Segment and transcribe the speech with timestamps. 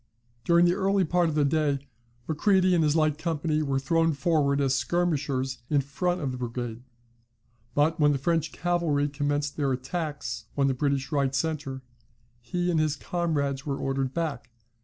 [0.43, 1.87] During the earlier part of the day
[2.27, 6.81] Macready and his light company were thrown forward as skirmishers in front of the brigade;
[7.75, 11.83] but when the French cavalry commenced their attacks on the British right centre,
[12.39, 14.49] he and his comrades were ordered back.